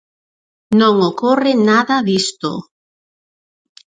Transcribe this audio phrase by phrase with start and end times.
[0.79, 2.51] Non ocorre nada disto.